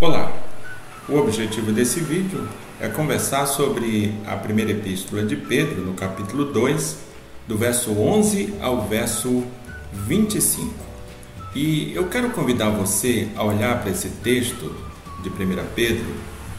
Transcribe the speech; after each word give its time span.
Olá! 0.00 0.32
O 1.06 1.16
objetivo 1.18 1.72
desse 1.72 2.00
vídeo 2.00 2.48
é 2.80 2.88
conversar 2.88 3.44
sobre 3.44 4.14
a 4.26 4.34
primeira 4.34 4.70
epístola 4.70 5.22
de 5.22 5.36
Pedro, 5.36 5.82
no 5.82 5.92
capítulo 5.92 6.46
2, 6.46 6.96
do 7.46 7.58
verso 7.58 7.92
11 7.92 8.54
ao 8.62 8.88
verso 8.88 9.44
25. 9.92 10.72
E 11.54 11.92
eu 11.94 12.08
quero 12.08 12.30
convidar 12.30 12.70
você 12.70 13.28
a 13.36 13.44
olhar 13.44 13.78
para 13.82 13.90
esse 13.90 14.08
texto 14.08 14.74
de 15.22 15.28
1 15.28 15.34
Pedro, 15.74 16.14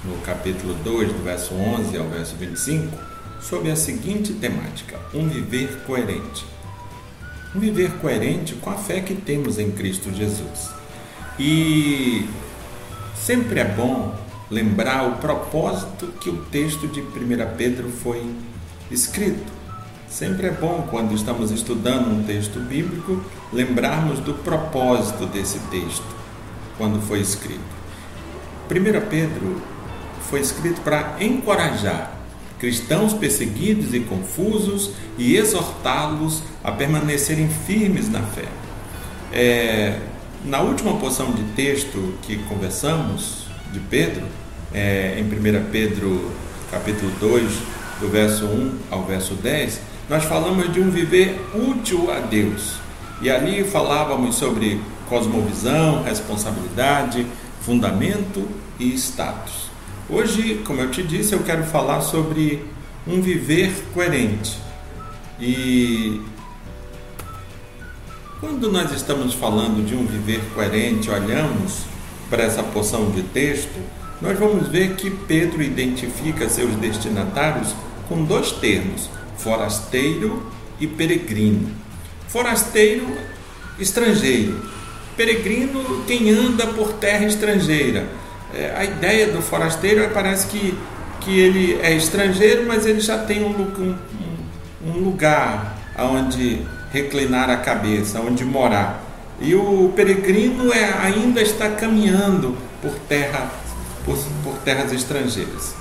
no 0.06 0.18
capítulo 0.20 0.76
2, 0.76 1.12
do 1.12 1.24
verso 1.24 1.56
11 1.56 1.98
ao 1.98 2.08
verso 2.10 2.36
25, 2.36 2.96
sobre 3.42 3.72
a 3.72 3.76
seguinte 3.76 4.34
temática: 4.34 5.00
um 5.16 5.28
viver 5.28 5.82
coerente. 5.88 6.46
Um 7.56 7.60
viver 7.60 7.92
coerente 7.94 8.54
com 8.54 8.70
a 8.70 8.76
fé 8.76 9.02
que 9.02 9.16
temos 9.16 9.58
em 9.58 9.72
Cristo 9.72 10.14
Jesus. 10.14 10.70
E 11.40 12.30
Sempre 13.22 13.60
é 13.60 13.66
bom 13.66 14.16
lembrar 14.50 15.08
o 15.08 15.18
propósito 15.18 16.08
que 16.20 16.28
o 16.28 16.38
texto 16.46 16.88
de 16.88 17.02
1 17.02 17.06
Pedro 17.56 17.88
foi 17.88 18.26
escrito. 18.90 19.52
Sempre 20.10 20.48
é 20.48 20.52
bom, 20.52 20.88
quando 20.90 21.14
estamos 21.14 21.52
estudando 21.52 22.10
um 22.10 22.24
texto 22.24 22.60
bíblico, 22.60 23.24
lembrarmos 23.54 24.20
do 24.20 24.34
propósito 24.34 25.28
desse 25.28 25.60
texto, 25.70 26.04
quando 26.80 27.00
foi 27.00 27.20
escrito. 27.20 27.62
1 28.72 29.08
Pedro 29.08 29.62
foi 30.28 30.40
escrito 30.40 30.82
para 30.82 31.16
encorajar 31.20 32.20
cristãos 32.58 33.14
perseguidos 33.14 33.94
e 33.94 34.00
confusos 34.00 34.94
e 35.16 35.38
exortá-los 35.38 36.42
a 36.64 36.72
permanecerem 36.72 37.48
firmes 37.48 38.10
na 38.10 38.24
fé. 38.24 38.48
É, 39.32 40.00
na 40.46 40.62
última 40.62 40.98
porção 40.98 41.32
de 41.32 41.44
texto 41.54 42.14
que 42.24 42.38
conversamos, 42.44 43.46
de 43.72 43.80
Pedro, 43.80 44.24
é, 44.74 45.20
em 45.20 45.24
1 45.24 45.72
Pedro 45.72 46.32
capítulo 46.72 47.12
2, 47.20 47.52
do 48.00 48.10
verso 48.10 48.46
1 48.46 48.78
ao 48.90 49.04
verso 49.04 49.36
10, 49.36 49.80
nós 50.10 50.24
falamos 50.24 50.74
de 50.74 50.80
um 50.80 50.90
viver 50.90 51.40
útil 51.54 52.12
a 52.12 52.20
Deus. 52.20 52.76
E 53.22 53.30
ali 53.30 53.64
falávamos 53.64 54.36
sobre 54.36 54.82
cosmovisão, 55.08 56.04
responsabilidade, 56.04 57.26
fundamento 57.62 58.48
e 58.80 58.94
status. 58.96 59.70
Hoje, 60.10 60.62
como 60.66 60.82
eu 60.82 60.90
te 60.90 61.04
disse, 61.04 61.34
eu 61.34 61.44
quero 61.44 61.64
falar 61.64 62.02
sobre 62.02 62.66
um 63.08 63.22
viver 63.22 63.72
coerente. 63.94 64.58
E 65.40 66.22
quando 68.42 68.72
nós 68.72 68.92
estamos 68.92 69.36
falando 69.36 69.86
de 69.86 69.96
um 69.96 70.04
viver 70.04 70.42
coerente, 70.56 71.12
olhamos 71.12 71.84
para 72.28 72.42
essa 72.42 72.64
porção 72.64 73.12
de 73.12 73.22
texto, 73.22 73.80
nós 74.20 74.38
vamos 74.38 74.68
ver 74.68 74.96
que 74.96 75.12
Pedro 75.12 75.62
identifica 75.62 76.50
seus 76.50 76.76
destinatários 76.78 77.76
com 78.10 78.24
dois 78.24 78.52
termos: 78.52 79.10
forasteiro 79.38 80.44
e 80.80 80.88
peregrino. 80.88 81.70
Forasteiro, 82.28 83.06
estrangeiro. 83.78 84.60
Peregrino, 85.16 86.04
quem 86.08 86.32
anda 86.32 86.66
por 86.66 86.94
terra 86.94 87.26
estrangeira. 87.26 88.08
É, 88.56 88.74
a 88.76 88.84
ideia 88.84 89.28
do 89.28 89.42
forasteiro 89.42 90.02
é, 90.02 90.08
parece 90.08 90.48
que, 90.48 90.76
que 91.20 91.40
ele 91.40 91.80
é 91.82 91.94
estrangeiro, 91.94 92.66
mas 92.66 92.88
ele 92.88 93.02
já 93.02 93.20
tem 93.20 93.44
um, 93.44 93.52
um, 93.52 93.96
um 94.88 94.92
lugar 94.98 95.78
onde 95.98 96.66
reclinar 96.92 97.50
a 97.50 97.58
cabeça, 97.58 98.20
onde 98.20 98.44
morar. 98.44 99.04
E 99.40 99.56
o 99.56 99.92
peregrino 99.96 100.72
é, 100.72 100.94
ainda 101.02 101.42
está 101.42 101.70
caminhando 101.70 102.56
por, 102.82 102.94
terra, 103.08 103.52
por, 104.06 104.18
por 104.44 104.54
terras 104.60 104.92
estrangeiras. 104.92 105.74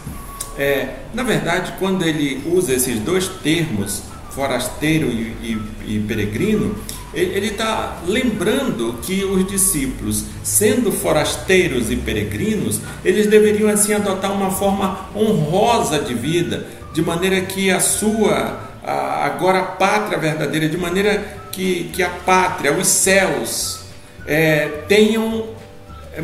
É, 0.58 0.94
na 1.12 1.22
verdade, 1.22 1.74
quando 1.78 2.04
ele 2.04 2.42
usa 2.46 2.72
esses 2.72 2.98
dois 3.00 3.28
termos, 3.28 4.02
forasteiro 4.30 5.08
e, 5.08 5.58
e, 5.86 5.96
e 5.96 6.04
peregrino, 6.06 6.74
ele 7.12 7.48
está 7.48 7.98
lembrando 8.06 9.00
que 9.02 9.24
os 9.24 9.46
discípulos, 9.46 10.24
sendo 10.44 10.92
forasteiros 10.92 11.90
e 11.90 11.96
peregrinos, 11.96 12.80
eles 13.04 13.26
deveriam 13.26 13.68
assim 13.68 13.92
adotar 13.92 14.32
uma 14.32 14.50
forma 14.50 15.08
honrosa 15.14 15.98
de 15.98 16.14
vida, 16.14 16.66
de 16.92 17.02
maneira 17.02 17.40
que 17.40 17.70
a 17.70 17.80
sua 17.80 18.69
agora 18.90 19.60
a 19.60 19.62
pátria 19.62 20.18
verdadeira, 20.18 20.68
de 20.68 20.76
maneira 20.76 21.22
que, 21.52 21.90
que 21.92 22.02
a 22.02 22.10
pátria, 22.10 22.72
os 22.72 22.88
céus, 22.88 23.80
é, 24.26 24.68
tenham 24.88 25.48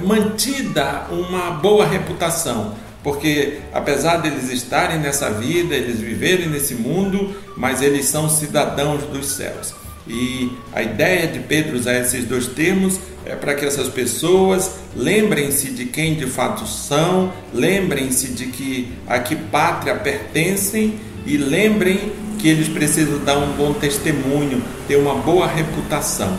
mantida 0.04 1.06
uma 1.10 1.50
boa 1.52 1.86
reputação. 1.86 2.74
Porque 3.02 3.58
apesar 3.72 4.16
deles 4.16 4.50
estarem 4.50 4.98
nessa 4.98 5.30
vida, 5.30 5.74
eles 5.74 6.00
viverem 6.00 6.48
nesse 6.48 6.74
mundo, 6.74 7.36
mas 7.56 7.80
eles 7.80 8.06
são 8.06 8.28
cidadãos 8.28 9.04
dos 9.04 9.26
céus. 9.28 9.72
E 10.08 10.50
a 10.72 10.82
ideia 10.82 11.26
de 11.26 11.40
Pedro 11.40 11.76
usar 11.76 11.94
esses 11.94 12.24
dois 12.24 12.46
termos 12.46 12.98
é 13.24 13.34
para 13.34 13.54
que 13.54 13.64
essas 13.64 13.88
pessoas 13.88 14.70
lembrem-se 14.94 15.70
de 15.70 15.86
quem 15.86 16.14
de 16.14 16.26
fato 16.26 16.66
são, 16.66 17.32
lembrem-se 17.52 18.28
de 18.28 18.46
que 18.46 18.92
a 19.06 19.18
que 19.18 19.34
pátria 19.34 19.96
pertencem 19.96 20.98
e 21.26 21.36
lembrem 21.36 22.12
que 22.38 22.48
eles 22.48 22.68
precisam 22.68 23.18
dar 23.24 23.38
um 23.38 23.52
bom 23.52 23.72
testemunho, 23.72 24.62
ter 24.86 24.96
uma 24.96 25.14
boa 25.14 25.46
reputação. 25.46 26.36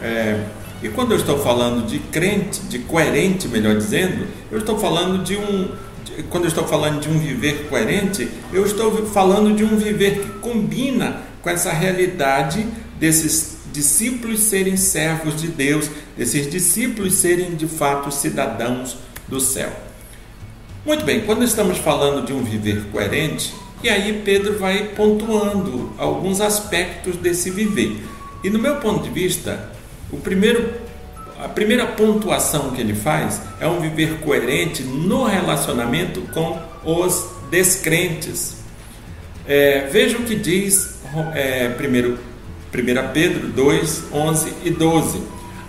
É, 0.00 0.44
e 0.82 0.88
quando 0.88 1.12
eu 1.12 1.16
estou 1.16 1.38
falando 1.38 1.86
de 1.86 1.98
crente, 1.98 2.60
de 2.62 2.80
coerente, 2.80 3.46
melhor 3.46 3.76
dizendo, 3.76 4.26
eu 4.50 4.58
estou 4.58 4.78
falando 4.78 5.22
de 5.22 5.36
um. 5.36 5.70
De, 6.04 6.24
quando 6.24 6.44
eu 6.44 6.48
estou 6.48 6.66
falando 6.66 7.00
de 7.00 7.08
um 7.08 7.18
viver 7.18 7.68
coerente, 7.68 8.28
eu 8.52 8.66
estou 8.66 9.06
falando 9.06 9.54
de 9.54 9.62
um 9.62 9.76
viver 9.76 10.20
que 10.20 10.28
combina 10.40 11.22
com 11.40 11.48
essa 11.48 11.72
realidade 11.72 12.66
desses 12.98 13.58
discípulos 13.72 14.40
serem 14.40 14.76
servos 14.76 15.40
de 15.40 15.48
Deus, 15.48 15.88
desses 16.16 16.50
discípulos 16.50 17.14
serem 17.14 17.54
de 17.54 17.66
fato 17.66 18.10
cidadãos 18.10 18.96
do 19.28 19.40
céu. 19.40 19.72
Muito 20.84 21.04
bem, 21.04 21.20
quando 21.20 21.44
estamos 21.44 21.78
falando 21.78 22.26
de 22.26 22.32
um 22.32 22.42
viver 22.42 22.86
coerente, 22.90 23.54
e 23.82 23.88
aí 23.88 24.22
Pedro 24.24 24.58
vai 24.58 24.90
pontuando 24.96 25.92
alguns 25.98 26.40
aspectos 26.40 27.16
desse 27.16 27.50
viver. 27.50 28.00
E 28.44 28.50
no 28.50 28.58
meu 28.58 28.76
ponto 28.76 29.02
de 29.04 29.10
vista, 29.10 29.70
o 30.12 30.16
primeiro, 30.16 30.72
a 31.42 31.48
primeira 31.48 31.86
pontuação 31.86 32.70
que 32.70 32.80
ele 32.80 32.94
faz 32.94 33.40
é 33.60 33.66
um 33.66 33.80
viver 33.80 34.20
coerente 34.20 34.82
no 34.82 35.24
relacionamento 35.24 36.22
com 36.32 36.58
os 36.84 37.26
descrentes. 37.50 38.56
É, 39.46 39.88
veja 39.90 40.18
o 40.18 40.22
que 40.22 40.36
diz 40.36 41.00
é, 41.34 41.68
primeiro, 41.70 42.18
1 42.72 43.12
Pedro 43.12 43.48
2, 43.48 44.04
11 44.12 44.52
e 44.64 44.70
12. 44.70 45.22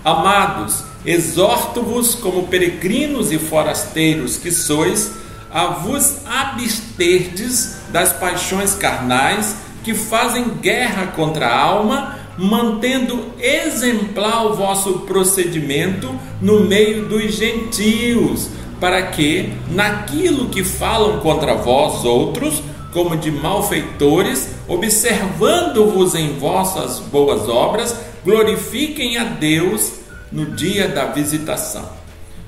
Amados, 0.04 0.84
exorto-vos 1.06 2.16
como 2.16 2.48
peregrinos 2.48 3.32
e 3.32 3.38
forasteiros 3.38 4.38
que 4.38 4.52
sois, 4.52 5.12
a 5.52 5.68
vos 5.68 6.26
absterdes 6.26 7.83
das 7.94 8.12
paixões 8.12 8.74
carnais 8.74 9.56
que 9.84 9.94
fazem 9.94 10.50
guerra 10.56 11.08
contra 11.16 11.48
a 11.48 11.62
alma, 11.62 12.18
mantendo 12.38 13.32
exemplar 13.40 14.48
o 14.48 14.56
vosso 14.56 15.02
procedimento 15.02 16.10
no 16.42 16.62
meio 16.62 17.06
dos 17.06 17.36
gentios, 17.36 18.50
para 18.80 19.04
que, 19.04 19.54
naquilo 19.70 20.50
que 20.50 20.64
falam 20.64 21.20
contra 21.20 21.54
vós 21.54 22.04
outros, 22.04 22.64
como 22.92 23.16
de 23.16 23.32
malfeitores, 23.32 24.50
observando-vos 24.68 26.16
em 26.16 26.34
vossas 26.40 27.00
boas 27.00 27.48
obras, 27.48 27.96
glorifiquem 28.26 29.18
a 29.18 29.24
Deus 29.24 29.94
no 30.32 30.48
dia 30.48 30.88
da 30.88 31.06
visitação. 31.06 31.88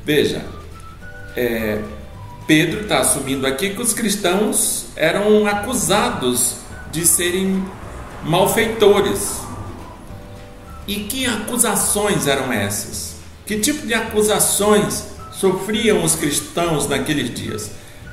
Veja, 0.04 0.44
é, 1.36 1.80
Pedro 2.48 2.82
está 2.82 3.00
assumindo 3.00 3.48
aqui 3.48 3.72
que 3.72 3.82
os 3.82 3.94
cristãos 3.94 4.86
eram 4.96 5.48
acusados 5.48 6.58
de 6.92 7.06
serem 7.06 7.66
malfeitores. 8.24 9.40
E 10.88 10.96
que 10.96 11.26
acusações 11.26 12.28
eram 12.28 12.54
essas? 12.54 13.16
Que 13.48 13.60
tipo 13.60 13.88
de 13.88 13.96
acusações 13.96 15.06
sofriam 15.32 16.04
os 16.04 16.16
cristãos 16.16 16.88
naqueles 16.88 17.34
dias? 17.34 17.72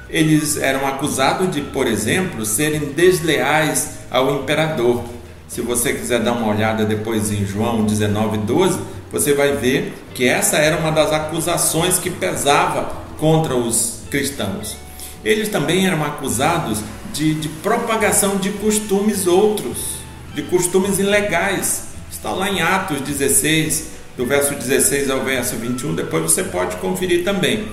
Eles 0.08 0.56
eram 0.56 0.86
acusados 0.86 1.50
de, 1.50 1.60
por 1.60 1.86
exemplo, 1.86 2.46
serem 2.46 2.92
desleais 2.92 3.98
ao 4.10 4.36
imperador. 4.36 5.04
Se 5.46 5.60
você 5.60 5.92
quiser 5.92 6.20
dar 6.20 6.32
uma 6.32 6.48
olhada 6.48 6.86
depois 6.86 7.30
em 7.30 7.44
João 7.44 7.84
19, 7.84 8.38
12, 8.38 8.80
você 9.10 9.34
vai 9.34 9.52
ver 9.56 9.92
que 10.14 10.26
essa 10.26 10.56
era 10.56 10.78
uma 10.78 10.90
das 10.90 11.12
acusações 11.12 11.98
que 11.98 12.08
pesava 12.08 12.92
contra 13.18 13.54
os 13.54 14.01
cristãos. 14.12 14.76
Eles 15.24 15.48
também 15.48 15.86
eram 15.86 16.04
acusados 16.04 16.80
de, 17.12 17.34
de 17.34 17.48
propagação 17.48 18.36
de 18.36 18.50
costumes 18.50 19.26
outros, 19.26 19.78
de 20.34 20.42
costumes 20.42 20.98
ilegais. 20.98 21.86
Está 22.10 22.30
lá 22.30 22.50
em 22.50 22.60
Atos 22.60 23.00
16, 23.00 23.86
do 24.16 24.26
verso 24.26 24.54
16 24.54 25.10
ao 25.10 25.24
verso 25.24 25.56
21, 25.56 25.94
depois 25.94 26.22
você 26.22 26.44
pode 26.44 26.76
conferir 26.76 27.24
também. 27.24 27.66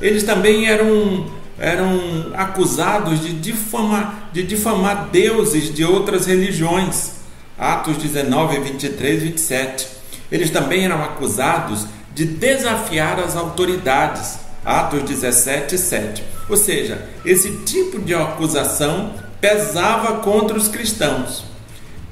Eles 0.00 0.22
também 0.22 0.66
eram, 0.66 1.26
eram 1.58 2.32
acusados 2.34 3.20
de 3.20 3.32
difamar, 3.34 4.30
de 4.32 4.42
difamar 4.42 5.10
deuses 5.10 5.72
de 5.72 5.84
outras 5.84 6.26
religiões. 6.26 7.12
Atos 7.58 7.98
19, 7.98 8.58
23 8.58 9.22
e 9.22 9.26
27. 9.26 9.86
Eles 10.32 10.50
também 10.50 10.84
eram 10.84 11.02
acusados 11.04 11.86
de 12.14 12.24
desafiar 12.24 13.20
as 13.20 13.36
autoridades. 13.36 14.43
Atos 14.64 15.02
17, 15.02 15.76
7. 15.76 16.24
Ou 16.48 16.56
seja, 16.56 17.06
esse 17.24 17.50
tipo 17.64 18.00
de 18.00 18.14
acusação 18.14 19.12
pesava 19.40 20.20
contra 20.20 20.56
os 20.56 20.68
cristãos. 20.68 21.44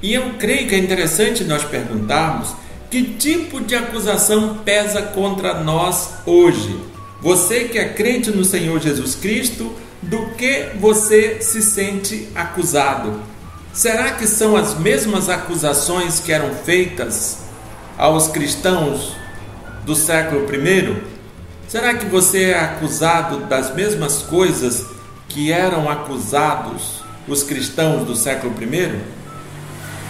E 0.01 0.13
eu 0.13 0.33
creio 0.37 0.67
que 0.67 0.75
é 0.75 0.77
interessante 0.77 1.43
nós 1.43 1.63
perguntarmos 1.63 2.53
que 2.91 3.03
tipo 3.03 3.59
de 3.59 3.75
acusação 3.75 4.57
pesa 4.63 5.01
contra 5.01 5.63
nós 5.63 6.15
hoje. 6.25 6.79
Você 7.21 7.63
que 7.63 7.79
é 7.79 7.89
crente 7.89 8.29
no 8.29 8.43
Senhor 8.43 8.79
Jesus 8.79 9.15
Cristo, 9.15 9.73
do 10.01 10.27
que 10.35 10.71
você 10.79 11.37
se 11.41 11.61
sente 11.61 12.27
acusado? 12.35 13.21
Será 13.73 14.11
que 14.11 14.27
são 14.27 14.55
as 14.55 14.77
mesmas 14.77 15.29
acusações 15.29 16.19
que 16.19 16.31
eram 16.31 16.53
feitas 16.53 17.39
aos 17.97 18.27
cristãos 18.27 19.15
do 19.85 19.95
século 19.95 20.45
I? 20.53 21.12
Será 21.73 21.95
que 21.95 22.05
você 22.05 22.51
é 22.51 22.59
acusado 22.59 23.47
das 23.47 23.73
mesmas 23.73 24.21
coisas 24.21 24.85
que 25.27 25.51
eram 25.51 25.89
acusados 25.89 27.03
os 27.27 27.41
cristãos 27.41 28.05
do 28.05 28.15
século 28.15 28.53
I? 28.61 28.91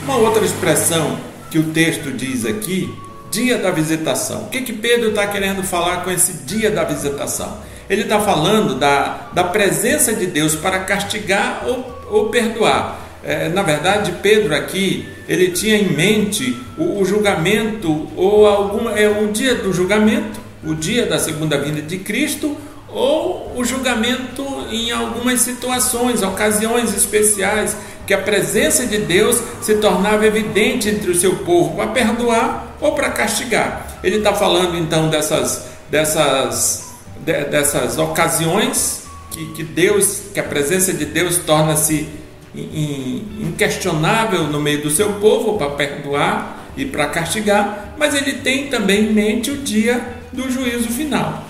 Uma 0.03 0.17
outra 0.17 0.43
expressão 0.43 1.17
que 1.49 1.57
o 1.57 1.71
texto 1.71 2.11
diz 2.11 2.45
aqui, 2.45 2.93
dia 3.31 3.57
da 3.57 3.71
visitação. 3.71 4.41
O 4.41 4.49
que, 4.49 4.59
que 4.59 4.73
Pedro 4.73 5.11
está 5.11 5.25
querendo 5.25 5.63
falar 5.63 6.03
com 6.03 6.11
esse 6.11 6.43
dia 6.43 6.69
da 6.69 6.83
visitação? 6.83 7.57
Ele 7.89 8.01
está 8.01 8.19
falando 8.19 8.75
da, 8.75 9.29
da 9.31 9.45
presença 9.45 10.11
de 10.13 10.25
Deus 10.25 10.55
para 10.55 10.79
castigar 10.79 11.63
ou, 11.65 12.01
ou 12.09 12.27
perdoar. 12.27 12.99
É, 13.23 13.47
na 13.47 13.63
verdade, 13.63 14.11
Pedro 14.21 14.53
aqui 14.53 15.07
ele 15.29 15.51
tinha 15.51 15.77
em 15.77 15.93
mente 15.93 16.61
o, 16.77 16.99
o 16.99 17.05
julgamento 17.05 18.09
ou 18.17 18.45
algum 18.45 18.89
é 18.89 19.07
o 19.07 19.31
dia 19.31 19.55
do 19.55 19.71
julgamento, 19.71 20.42
o 20.65 20.73
dia 20.73 21.05
da 21.05 21.19
segunda 21.19 21.57
vinda 21.57 21.81
de 21.81 21.97
Cristo 21.99 22.55
ou 22.87 23.53
o 23.55 23.65
julgamento 23.65 24.45
em 24.71 24.91
algumas 24.91 25.41
situações, 25.41 26.21
ocasiões 26.21 26.95
especiais 26.95 27.75
que 28.05 28.13
a 28.13 28.17
presença 28.17 28.85
de 28.85 28.97
Deus 28.99 29.41
se 29.61 29.75
tornava 29.75 30.25
evidente 30.25 30.89
entre 30.89 31.09
o 31.09 31.15
seu 31.15 31.37
povo 31.37 31.75
para 31.75 31.87
perdoar 31.87 32.77
ou 32.79 32.93
para 32.93 33.09
castigar. 33.09 33.99
Ele 34.03 34.17
está 34.17 34.33
falando 34.33 34.77
então 34.77 35.09
dessas 35.09 35.65
dessas 35.89 36.91
de, 37.19 37.45
dessas 37.45 37.97
ocasiões 37.97 39.03
que, 39.31 39.45
que 39.53 39.63
Deus, 39.63 40.21
que 40.33 40.39
a 40.39 40.43
presença 40.43 40.93
de 40.93 41.05
Deus 41.05 41.37
torna-se 41.37 42.07
inquestionável 42.55 44.43
no 44.43 44.59
meio 44.59 44.83
do 44.83 44.89
seu 44.91 45.13
povo 45.13 45.57
para 45.57 45.71
perdoar 45.71 46.69
e 46.77 46.85
para 46.85 47.07
castigar, 47.07 47.95
mas 47.97 48.13
ele 48.13 48.33
tem 48.33 48.67
também 48.67 49.05
em 49.05 49.13
mente 49.13 49.49
o 49.49 49.57
dia 49.57 50.12
do 50.33 50.51
juízo 50.51 50.89
final. 50.89 51.43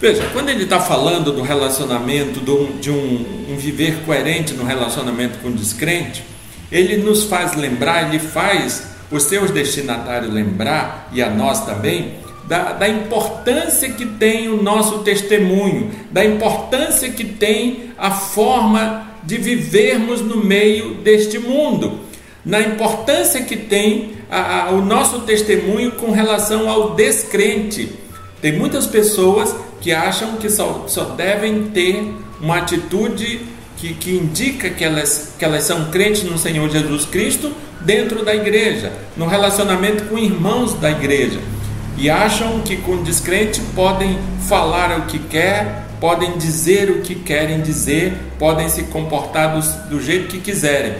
Veja, 0.00 0.28
quando 0.32 0.48
ele 0.48 0.64
está 0.64 0.78
falando 0.78 1.32
do 1.32 1.42
relacionamento, 1.42 2.40
de 2.80 2.90
um, 2.90 3.46
um 3.50 3.56
viver 3.56 4.04
coerente 4.04 4.54
no 4.54 4.64
relacionamento 4.64 5.38
com 5.38 5.48
o 5.48 5.52
descrente, 5.52 6.24
ele 6.70 6.98
nos 6.98 7.24
faz 7.24 7.56
lembrar, 7.56 8.08
ele 8.08 8.20
faz 8.20 8.88
os 9.10 9.24
seus 9.24 9.50
destinatários 9.50 10.32
lembrar, 10.32 11.08
e 11.12 11.22
a 11.22 11.30
nós 11.30 11.64
também, 11.64 12.14
da, 12.46 12.72
da, 12.72 12.88
importância 12.88 13.90
que 13.90 14.06
tem 14.06 14.48
o 14.48 14.62
nosso 14.62 14.98
testemunho, 15.00 15.90
da 16.10 16.24
importância 16.24 17.10
que 17.10 17.24
tem 17.24 17.92
a 17.98 18.10
forma 18.10 19.08
de 19.24 19.36
vivermos 19.36 20.20
no 20.20 20.36
meio 20.44 20.94
deste 20.96 21.38
mundo, 21.38 22.00
na 22.44 22.60
importância 22.60 23.42
que 23.42 23.56
tem 23.56 24.12
a, 24.30 24.64
a, 24.64 24.70
o 24.70 24.82
nosso 24.82 25.20
testemunho 25.20 25.92
com 25.92 26.10
relação 26.10 26.68
ao 26.68 26.94
descrente. 26.94 27.92
Tem 28.40 28.52
muitas 28.52 28.86
pessoas 28.86 29.54
que 29.80 29.92
acham 29.92 30.36
que 30.36 30.50
só, 30.50 30.84
só 30.86 31.04
devem 31.04 31.64
ter 31.70 32.14
uma 32.40 32.58
atitude 32.58 33.40
que, 33.76 33.94
que 33.94 34.10
indica 34.10 34.70
que 34.70 34.84
elas, 34.84 35.34
que 35.38 35.44
elas 35.44 35.64
são 35.64 35.86
crentes 35.86 36.24
no 36.24 36.36
Senhor 36.36 36.68
Jesus 36.68 37.04
Cristo 37.04 37.52
dentro 37.80 38.24
da 38.24 38.34
igreja, 38.34 38.92
no 39.16 39.26
relacionamento 39.26 40.04
com 40.04 40.18
irmãos 40.18 40.74
da 40.74 40.90
igreja. 40.90 41.40
E 41.96 42.08
acham 42.08 42.60
que 42.60 42.76
com 42.76 43.02
descrente 43.02 43.60
podem 43.74 44.18
falar 44.48 44.98
o 44.98 45.02
que 45.02 45.18
quer, 45.18 45.84
podem 46.00 46.36
dizer 46.38 46.90
o 46.90 47.02
que 47.02 47.14
querem 47.14 47.60
dizer, 47.60 48.16
podem 48.38 48.68
se 48.68 48.84
comportar 48.84 49.58
do, 49.58 49.88
do 49.88 50.00
jeito 50.00 50.28
que 50.28 50.38
quiserem. 50.38 50.94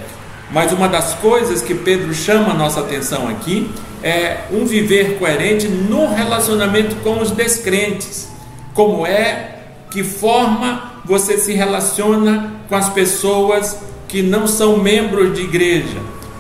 Mas 0.50 0.72
uma 0.72 0.88
das 0.88 1.14
coisas 1.14 1.60
que 1.60 1.74
Pedro 1.74 2.14
chama 2.14 2.52
a 2.52 2.54
nossa 2.54 2.80
atenção 2.80 3.28
aqui 3.28 3.70
é 4.02 4.44
um 4.50 4.64
viver 4.64 5.18
coerente 5.18 5.68
no 5.68 6.12
relacionamento 6.14 6.96
com 6.96 7.20
os 7.20 7.30
descrentes. 7.30 8.28
Como 8.72 9.06
é, 9.06 9.56
que 9.90 10.02
forma 10.02 11.00
você 11.04 11.36
se 11.38 11.52
relaciona 11.52 12.54
com 12.68 12.74
as 12.76 12.88
pessoas 12.88 13.78
que 14.06 14.22
não 14.22 14.46
são 14.46 14.78
membros 14.78 15.34
de 15.34 15.42
igreja? 15.42 15.98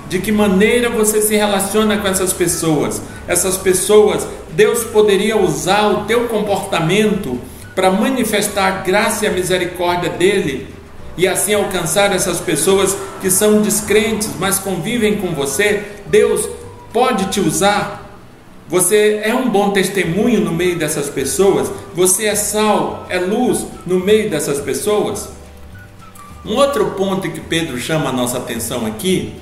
De 0.08 0.18
que 0.18 0.32
maneira 0.32 0.88
você 0.88 1.20
se 1.20 1.36
relaciona 1.36 1.98
com 1.98 2.08
essas 2.08 2.32
pessoas? 2.32 3.02
Essas 3.26 3.58
pessoas, 3.58 4.26
Deus 4.52 4.84
poderia 4.84 5.36
usar 5.36 5.86
o 5.88 6.04
teu 6.04 6.28
comportamento 6.28 7.38
para 7.74 7.90
manifestar 7.90 8.66
a 8.66 8.70
graça 8.82 9.26
e 9.26 9.28
a 9.28 9.32
misericórdia 9.32 10.08
dele 10.08 10.77
e 11.18 11.26
assim 11.26 11.52
alcançar 11.52 12.14
essas 12.14 12.40
pessoas 12.40 12.96
que 13.20 13.28
são 13.28 13.60
descrentes, 13.60 14.30
mas 14.38 14.60
convivem 14.60 15.16
com 15.16 15.34
você. 15.34 15.82
Deus 16.06 16.48
pode 16.92 17.26
te 17.26 17.40
usar. 17.40 18.08
Você 18.68 19.20
é 19.24 19.34
um 19.34 19.50
bom 19.50 19.70
testemunho 19.70 20.40
no 20.40 20.52
meio 20.52 20.78
dessas 20.78 21.10
pessoas. 21.10 21.68
Você 21.92 22.26
é 22.26 22.36
sal, 22.36 23.04
é 23.10 23.18
luz 23.18 23.66
no 23.84 23.98
meio 23.98 24.30
dessas 24.30 24.60
pessoas. 24.60 25.28
Um 26.46 26.54
outro 26.54 26.92
ponto 26.92 27.28
que 27.28 27.40
Pedro 27.40 27.76
chama 27.78 28.10
a 28.10 28.12
nossa 28.12 28.38
atenção 28.38 28.86
aqui 28.86 29.34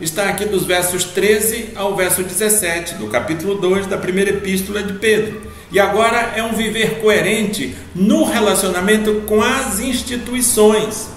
está 0.00 0.28
aqui 0.28 0.44
dos 0.44 0.64
versos 0.64 1.04
13 1.04 1.70
ao 1.74 1.96
verso 1.96 2.22
17 2.22 2.94
do 2.94 3.08
capítulo 3.08 3.56
2 3.56 3.86
da 3.86 3.98
primeira 3.98 4.30
epístola 4.30 4.80
de 4.80 4.92
Pedro. 4.92 5.42
E 5.72 5.80
agora 5.80 6.34
é 6.36 6.42
um 6.44 6.52
viver 6.52 7.00
coerente 7.00 7.74
no 7.96 8.24
relacionamento 8.24 9.22
com 9.26 9.42
as 9.42 9.80
instituições. 9.80 11.15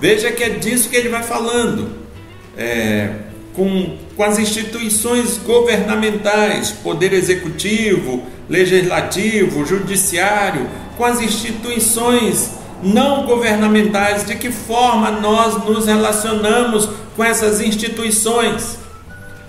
Veja 0.00 0.30
que 0.30 0.44
é 0.44 0.50
disso 0.50 0.88
que 0.88 0.96
ele 0.96 1.08
vai 1.08 1.22
falando. 1.22 1.90
É, 2.56 3.10
com, 3.58 3.96
com 4.16 4.22
as 4.22 4.38
instituições 4.38 5.36
governamentais, 5.38 6.70
poder 6.70 7.12
executivo, 7.12 8.22
legislativo, 8.48 9.66
judiciário, 9.66 10.68
com 10.96 11.04
as 11.04 11.20
instituições 11.20 12.52
não 12.80 13.26
governamentais, 13.26 14.24
de 14.24 14.36
que 14.36 14.52
forma 14.52 15.10
nós 15.10 15.64
nos 15.64 15.86
relacionamos 15.86 16.88
com 17.16 17.24
essas 17.24 17.60
instituições. 17.60 18.78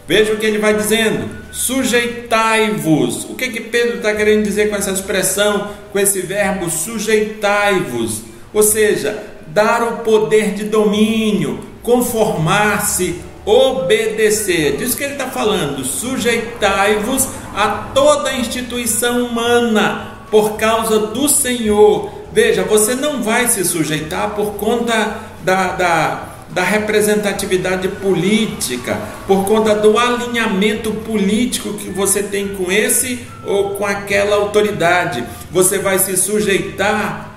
Veja 0.08 0.34
o 0.34 0.38
que 0.38 0.46
ele 0.48 0.58
vai 0.58 0.74
dizendo: 0.74 1.30
sujeitai-vos. 1.52 3.26
O 3.26 3.36
que, 3.36 3.50
que 3.50 3.62
Pedro 3.62 3.98
está 3.98 4.14
querendo 4.16 4.44
dizer 4.44 4.72
com 4.72 4.76
essa 4.76 4.90
expressão, 4.90 5.70
com 5.92 6.00
esse 6.00 6.22
verbo 6.22 6.68
sujeitai-vos? 6.68 8.24
Ou 8.52 8.64
seja, 8.64 9.24
dar 9.54 9.84
o 9.84 9.98
poder 9.98 10.54
de 10.54 10.66
domínio, 10.66 11.60
conformar-se, 11.84 13.22
obedecer. 13.46 14.78
Disso 14.78 14.98
que 14.98 15.04
ele 15.04 15.14
está 15.14 15.28
falando: 15.28 15.84
sujeitai-vos 15.84 17.28
a 17.56 17.90
toda 17.94 18.34
instituição 18.34 19.26
humana 19.26 20.20
por 20.30 20.58
causa 20.58 21.00
do 21.00 21.28
Senhor. 21.28 22.12
Veja, 22.32 22.64
você 22.64 22.94
não 22.94 23.24
vai 23.24 23.48
se 23.48 23.66
sujeitar 23.66 24.32
por 24.32 24.54
conta 24.54 25.18
da, 25.44 25.72
da 25.74 26.30
da 26.52 26.64
representatividade 26.64 27.88
política, 27.88 29.00
por 29.28 29.46
conta 29.46 29.76
do 29.76 29.98
alinhamento 30.00 30.92
político 30.92 31.74
que 31.74 31.90
você 31.90 32.24
tem 32.24 32.50
com 32.50 32.72
esse 32.72 33.20
ou 33.46 33.72
com 33.72 33.86
aquela 33.86 34.36
autoridade. 34.38 35.24
Você 35.52 35.78
vai 35.78 36.00
se 36.00 36.18
sujeitar 36.18 37.29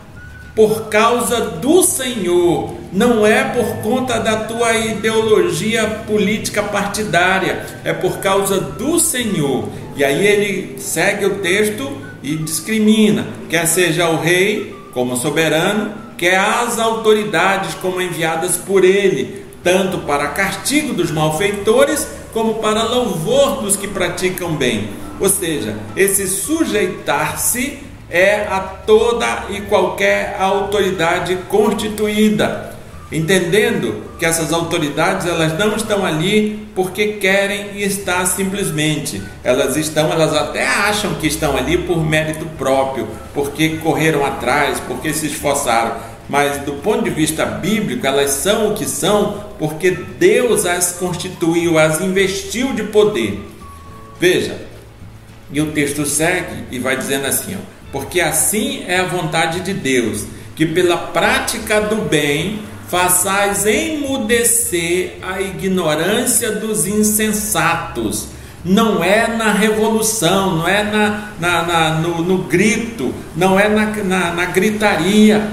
por 0.55 0.89
causa 0.89 1.41
do 1.41 1.83
Senhor, 1.83 2.75
não 2.93 3.27
é 3.27 3.43
por 3.43 3.77
conta 3.83 4.19
da 4.19 4.45
tua 4.45 4.77
ideologia 4.77 6.05
política 6.07 6.63
partidária, 6.63 7.65
é 7.85 7.93
por 7.93 8.19
causa 8.19 8.61
do 8.61 9.01
Senhor. 9.01 9.69
E 9.97 10.05
aí 10.05 10.27
ele 10.27 10.79
segue 10.79 11.25
o 11.25 11.39
texto 11.39 11.91
e 12.23 12.37
discrimina, 12.37 13.27
quer 13.49 13.67
seja 13.67 14.11
o 14.11 14.21
rei 14.21 14.77
como 14.93 15.17
soberano, 15.17 15.95
quer 16.19 16.39
as 16.39 16.79
autoridades 16.79 17.75
como 17.75 18.01
enviadas 18.01 18.57
por 18.57 18.85
ele, 18.85 19.47
tanto 19.63 19.99
para 19.99 20.29
castigo 20.29 20.93
dos 20.93 21.11
malfeitores 21.11 22.07
como 22.33 22.55
para 22.55 22.83
louvor 22.83 23.63
dos 23.63 23.75
que 23.75 23.89
praticam 23.89 24.55
bem. 24.55 24.91
Ou 25.19 25.29
seja, 25.29 25.77
esse 25.97 26.27
sujeitar-se 26.27 27.79
é 28.13 28.47
a 28.49 28.61
toda 28.61 29.47
e 29.51 29.63
qualquer 29.63 30.37
autoridade 30.39 31.37
constituída 31.49 32.73
entendendo 33.13 34.03
que 34.19 34.25
essas 34.25 34.53
autoridades 34.53 35.27
elas 35.27 35.57
não 35.59 35.77
estão 35.77 36.05
ali 36.05 36.67
porque 36.75 37.15
querem 37.15 37.81
estar 37.83 38.25
simplesmente. 38.27 39.23
Elas 39.45 39.77
estão, 39.77 40.11
elas 40.11 40.35
até 40.35 40.67
acham 40.67 41.15
que 41.15 41.27
estão 41.27 41.57
ali 41.57 41.77
por 41.77 42.03
mérito 42.03 42.47
próprio, 42.57 43.07
porque 43.35 43.77
correram 43.77 44.25
atrás, 44.25 44.81
porque 44.81 45.13
se 45.13 45.27
esforçaram. 45.27 45.97
Mas 46.29 46.63
do 46.63 46.73
ponto 46.75 47.05
de 47.05 47.11
vista 47.11 47.45
bíblico, 47.45 48.07
elas 48.07 48.31
são 48.31 48.71
o 48.73 48.75
que 48.75 48.89
são 48.89 49.53
porque 49.59 49.91
Deus 49.91 50.65
as 50.65 50.93
constituiu, 50.93 51.79
as 51.79 52.01
investiu 52.01 52.73
de 52.73 52.85
poder. 52.85 53.39
Veja, 54.19 54.57
e 55.53 55.61
o 55.61 55.73
texto 55.73 56.07
segue 56.07 56.65
e 56.71 56.79
vai 56.79 56.97
dizendo 56.97 57.27
assim: 57.27 57.57
ó, 57.57 57.82
porque 57.93 58.21
assim 58.21 58.83
é 58.89 58.99
a 59.01 59.07
vontade 59.07 59.61
de 59.61 59.75
Deus, 59.75 60.25
que 60.57 60.65
pela 60.65 60.97
prática 60.97 61.81
do 61.83 62.09
bem 62.09 62.61
façais 62.89 63.65
emudecer 63.67 65.19
a 65.23 65.41
ignorância 65.41 66.53
dos 66.53 66.87
insensatos. 66.87 68.29
Não 68.65 69.03
é 69.03 69.27
na 69.27 69.53
revolução, 69.53 70.59
não 70.59 70.69
é 70.69 70.83
na, 70.85 71.29
na, 71.41 71.63
na 71.63 71.91
no, 72.01 72.23
no, 72.23 72.39
grito, 72.45 73.13
não 73.35 73.59
é 73.59 73.69
na, 73.69 73.87
na, 73.87 74.33
na 74.33 74.45
gritaria, 74.45 75.49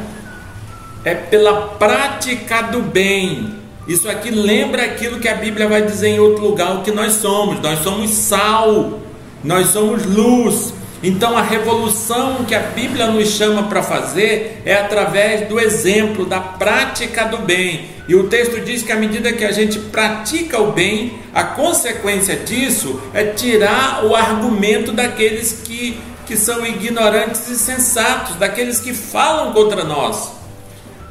é 1.04 1.16
pela 1.16 1.70
prática 1.70 2.62
do 2.62 2.82
bem. 2.82 3.56
Isso 3.88 4.08
aqui 4.08 4.30
lembra 4.30 4.84
aquilo 4.84 5.20
que 5.20 5.28
a 5.28 5.34
Bíblia 5.34 5.68
vai 5.68 5.82
dizer 5.82 6.10
em 6.10 6.20
outro 6.20 6.44
lugar: 6.44 6.76
o 6.76 6.84
que 6.84 6.92
nós 6.92 7.14
somos. 7.14 7.60
Nós 7.62 7.80
somos 7.80 8.12
sal, 8.12 9.00
nós 9.44 9.70
somos 9.70 10.06
luz, 10.06 10.74
então 11.02 11.38
a 11.38 11.42
revolução 11.42 12.44
que 12.44 12.54
a 12.54 12.60
Bíblia 12.60 13.08
nos 13.08 13.30
chama 13.30 13.64
para 13.64 13.82
fazer 13.82 14.62
é 14.66 14.76
através 14.76 15.48
do 15.48 15.60
exemplo, 15.60 16.26
da 16.26 16.42
prática 16.42 17.26
do 17.26 17.38
bem. 17.38 17.88
E 18.08 18.16
o 18.16 18.28
texto 18.28 18.60
diz 18.60 18.84
que 18.84 18.92
à 18.92 18.98
medida 18.98 19.32
que 19.32 19.46
a 19.46 19.52
gente 19.52 19.80
pratica 19.80 20.60
o 20.60 20.74
bem, 20.74 21.20
a 21.34 21.44
consequência 21.44 22.36
disso 22.36 23.02
é 23.14 23.24
tirar 23.24 24.04
o 24.06 24.14
argumento 24.14 24.92
daqueles 24.92 25.62
que, 25.64 25.98
que 26.26 26.36
são 26.36 26.66
ignorantes 26.66 27.48
e 27.48 27.58
sensatos, 27.58 28.36
daqueles 28.36 28.80
que 28.80 28.94
falam 28.94 29.54
contra 29.54 29.86
nós. 29.86 30.34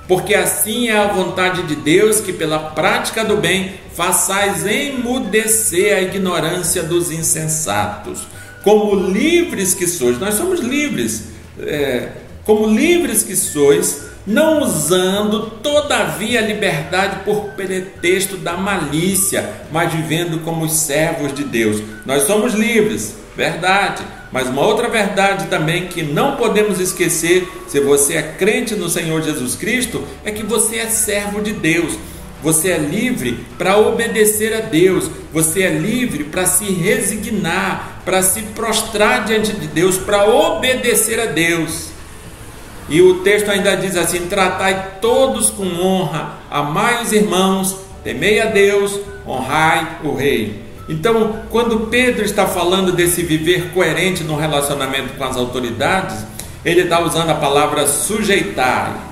Porque 0.06 0.34
assim 0.34 0.88
é 0.88 0.98
a 0.98 1.06
vontade 1.06 1.62
de 1.62 1.76
Deus 1.76 2.20
que, 2.20 2.32
pela 2.32 2.58
prática 2.58 3.24
do 3.24 3.36
bem, 3.36 3.74
façais 3.94 4.66
emudecer 4.66 5.96
a 5.96 6.00
ignorância 6.00 6.82
dos 6.82 7.10
insensatos 7.10 8.26
como 8.68 8.94
livres 9.08 9.72
que 9.72 9.86
sois, 9.86 10.18
nós 10.18 10.34
somos 10.34 10.60
livres, 10.60 11.28
é, 11.58 12.10
como 12.44 12.66
livres 12.66 13.22
que 13.22 13.34
sois, 13.34 14.08
não 14.26 14.60
usando 14.60 15.52
todavia 15.62 16.40
a 16.40 16.42
liberdade 16.42 17.24
por 17.24 17.44
pretexto 17.52 18.36
da 18.36 18.58
malícia, 18.58 19.48
mas 19.72 19.90
vivendo 19.90 20.44
como 20.44 20.66
os 20.66 20.74
servos 20.74 21.32
de 21.32 21.44
Deus. 21.44 21.82
Nós 22.04 22.24
somos 22.24 22.52
livres, 22.52 23.14
verdade. 23.34 24.04
Mas 24.30 24.48
uma 24.48 24.60
outra 24.60 24.90
verdade 24.90 25.46
também 25.46 25.86
que 25.86 26.02
não 26.02 26.36
podemos 26.36 26.78
esquecer, 26.78 27.48
se 27.68 27.80
você 27.80 28.16
é 28.16 28.22
crente 28.22 28.74
no 28.74 28.90
Senhor 28.90 29.22
Jesus 29.22 29.54
Cristo, 29.54 30.04
é 30.22 30.30
que 30.30 30.42
você 30.42 30.76
é 30.76 30.90
servo 30.90 31.40
de 31.40 31.54
Deus. 31.54 31.94
Você 32.42 32.70
é 32.70 32.78
livre 32.78 33.44
para 33.56 33.76
obedecer 33.78 34.54
a 34.54 34.60
Deus, 34.60 35.10
você 35.32 35.62
é 35.62 35.70
livre 35.70 36.24
para 36.24 36.46
se 36.46 36.64
resignar, 36.64 38.02
para 38.04 38.22
se 38.22 38.42
prostrar 38.42 39.24
diante 39.24 39.52
de 39.52 39.66
Deus, 39.66 39.98
para 39.98 40.28
obedecer 40.28 41.18
a 41.20 41.26
Deus. 41.26 41.88
E 42.88 43.02
o 43.02 43.20
texto 43.20 43.50
ainda 43.50 43.76
diz 43.76 43.96
assim: 43.96 44.26
tratai 44.28 44.98
todos 45.00 45.50
com 45.50 45.66
honra, 45.80 46.38
amai 46.50 47.02
os 47.02 47.12
irmãos, 47.12 47.76
temei 48.02 48.40
a 48.40 48.46
Deus, 48.46 48.98
honrai 49.26 49.98
o 50.04 50.14
rei. 50.14 50.62
Então, 50.88 51.42
quando 51.50 51.88
Pedro 51.88 52.24
está 52.24 52.46
falando 52.46 52.92
desse 52.92 53.22
viver 53.22 53.72
coerente 53.74 54.24
no 54.24 54.36
relacionamento 54.36 55.14
com 55.18 55.24
as 55.24 55.36
autoridades, 55.36 56.16
ele 56.64 56.82
está 56.82 57.00
usando 57.00 57.28
a 57.30 57.34
palavra 57.34 57.86
sujeitar. 57.86 59.07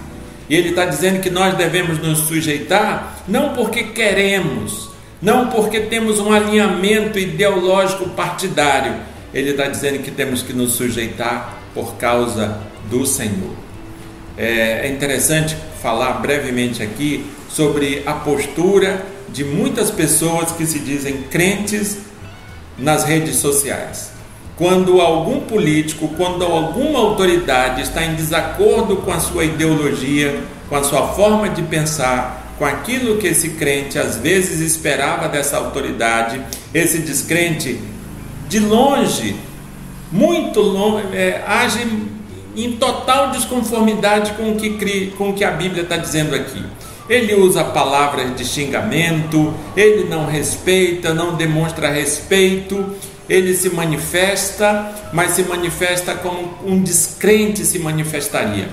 E 0.49 0.55
ele 0.55 0.71
está 0.71 0.85
dizendo 0.85 1.21
que 1.21 1.31
nós 1.31 1.57
devemos 1.57 1.99
nos 1.99 2.21
sujeitar 2.21 3.25
não 3.27 3.53
porque 3.53 3.85
queremos, 3.85 4.91
não 5.21 5.49
porque 5.49 5.81
temos 5.81 6.21
um 6.21 6.33
alinhamento 6.33 7.19
ideológico 7.19 8.09
partidário. 8.11 8.95
Ele 9.35 9.51
está 9.51 9.67
dizendo 9.67 10.03
que 10.03 10.11
temos 10.11 10.43
que 10.43 10.53
nos 10.53 10.73
sujeitar 10.73 11.59
por 11.75 11.97
causa 11.97 12.61
do 12.89 13.05
Senhor. 13.05 13.55
É, 14.39 14.87
é 14.87 14.89
interessante 14.89 15.57
falar 15.83 16.15
brevemente 16.15 16.83
aqui 16.83 17.27
sobre 17.49 18.03
a 18.07 18.13
postura 18.13 19.05
de 19.29 19.45
muitas 19.45 19.91
pessoas 19.91 20.53
que 20.53 20.67
se 20.67 20.79
dizem 20.79 21.23
crentes 21.25 21.99
nas 22.79 23.05
redes 23.05 23.37
sociais. 23.37 24.16
Quando 24.57 25.01
algum 25.03 25.41
político, 25.41 26.09
quando 26.17 26.43
alguma 26.45 26.99
autoridade 26.99 27.83
está 27.83 28.05
em 28.05 28.15
desacordo 28.15 28.97
com 28.97 29.13
a 29.13 29.21
sua 29.21 29.45
ideologia, 29.45 30.41
com 30.69 30.77
a 30.77 30.83
sua 30.83 31.09
forma 31.09 31.49
de 31.51 31.61
pensar, 31.63 32.55
com 32.59 32.65
aquilo 32.65 33.19
que 33.19 33.27
esse 33.27 33.51
crente 33.51 33.99
às 33.99 34.17
vezes 34.17 34.61
esperava 34.61 35.29
dessa 35.29 35.59
autoridade, 35.59 36.41
esse 36.73 36.99
descrente, 36.99 37.79
de 38.49 38.59
longe, 38.59 39.37
muito 40.11 40.61
longe, 40.61 41.05
é, 41.13 41.43
age 41.47 41.87
em 42.57 42.73
total 42.73 43.33
desconformidade 43.33 44.33
com 44.33 44.53
o 44.53 44.57
que, 44.57 45.13
com 45.19 45.31
o 45.31 45.33
que 45.35 45.45
a 45.45 45.51
Bíblia 45.51 45.83
está 45.83 45.99
dizendo 45.99 46.35
aqui. 46.35 46.65
Ele 47.09 47.35
usa 47.35 47.63
palavras 47.63 48.35
de 48.35 48.45
xingamento, 48.45 49.53
ele 49.77 50.09
não 50.09 50.27
respeita, 50.27 51.13
não 51.13 51.35
demonstra 51.35 51.91
respeito, 51.91 52.85
ele 53.29 53.55
se 53.55 53.71
manifesta, 53.71 54.93
mas 55.13 55.33
se 55.33 55.43
manifesta 55.43 56.15
como 56.15 56.59
um 56.65 56.83
descrente 56.83 57.65
se 57.65 57.79
manifestaria. 57.79 58.69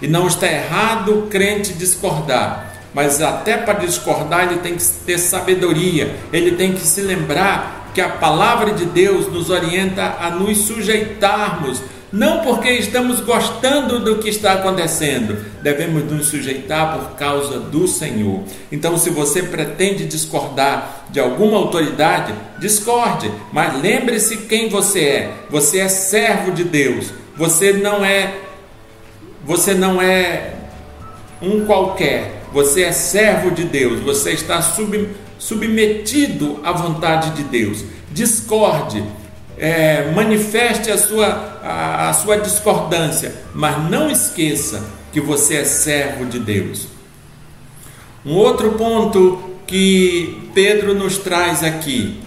E 0.00 0.06
não 0.06 0.26
está 0.26 0.46
errado 0.46 1.18
o 1.18 1.26
crente 1.26 1.72
discordar, 1.72 2.72
mas 2.94 3.20
até 3.20 3.56
para 3.56 3.80
discordar 3.80 4.44
ele 4.44 4.60
tem 4.60 4.76
que 4.76 4.84
ter 5.04 5.18
sabedoria, 5.18 6.16
ele 6.32 6.52
tem 6.52 6.72
que 6.72 6.86
se 6.86 7.00
lembrar 7.00 7.90
que 7.92 8.00
a 8.00 8.08
palavra 8.08 8.72
de 8.72 8.84
Deus 8.84 9.32
nos 9.32 9.50
orienta 9.50 10.18
a 10.20 10.30
nos 10.30 10.58
sujeitarmos 10.58 11.82
não 12.12 12.40
porque 12.40 12.70
estamos 12.70 13.20
gostando 13.20 13.98
do 14.00 14.16
que 14.16 14.28
está 14.28 14.54
acontecendo, 14.54 15.44
devemos 15.62 16.04
nos 16.04 16.26
sujeitar 16.28 16.98
por 16.98 17.16
causa 17.16 17.60
do 17.60 17.86
Senhor. 17.86 18.42
Então, 18.72 18.96
se 18.96 19.10
você 19.10 19.42
pretende 19.42 20.06
discordar 20.06 21.06
de 21.10 21.20
alguma 21.20 21.58
autoridade, 21.58 22.32
discorde, 22.58 23.30
mas 23.52 23.80
lembre-se 23.80 24.38
quem 24.38 24.68
você 24.68 25.00
é. 25.00 25.34
Você 25.50 25.80
é 25.80 25.88
servo 25.88 26.52
de 26.52 26.64
Deus. 26.64 27.12
Você 27.36 27.72
não 27.72 28.04
é 28.04 28.34
você 29.44 29.72
não 29.72 30.00
é 30.00 30.54
um 31.40 31.64
qualquer. 31.64 32.42
Você 32.52 32.82
é 32.82 32.92
servo 32.92 33.50
de 33.50 33.64
Deus. 33.64 34.00
Você 34.00 34.32
está 34.32 34.60
sub, 34.60 35.08
submetido 35.38 36.60
à 36.62 36.72
vontade 36.72 37.30
de 37.30 37.44
Deus. 37.44 37.84
Discorde, 38.10 39.02
é, 39.58 40.10
manifeste 40.14 40.90
a 40.90 40.98
sua, 40.98 41.60
a, 41.62 42.10
a 42.10 42.12
sua 42.12 42.36
discordância, 42.36 43.34
mas 43.54 43.90
não 43.90 44.10
esqueça 44.10 44.82
que 45.12 45.20
você 45.20 45.56
é 45.56 45.64
servo 45.64 46.24
de 46.24 46.38
Deus. 46.38 46.86
Um 48.24 48.34
outro 48.34 48.72
ponto 48.72 49.42
que 49.66 50.50
Pedro 50.54 50.94
nos 50.94 51.18
traz 51.18 51.62
aqui 51.62 52.20